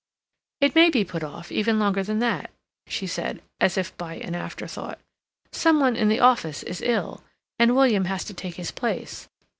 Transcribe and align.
"It 0.61 0.73
may 0.73 0.89
be 0.89 1.05
put 1.05 1.23
off 1.23 1.51
even 1.51 1.77
longer 1.77 2.01
than 2.01 2.17
that," 2.17 2.49
she 2.87 3.05
said, 3.05 3.43
as 3.59 3.77
if 3.77 3.95
by 3.99 4.15
an 4.15 4.33
afterthought. 4.33 4.97
"Some 5.51 5.79
one 5.79 5.95
in 5.95 6.09
the 6.09 6.19
office 6.19 6.63
is 6.63 6.81
ill, 6.81 7.21
and 7.59 7.75
William 7.75 8.05
has 8.05 8.23
to 8.23 8.33
take 8.33 8.55
his 8.55 8.71
place. 8.71 9.29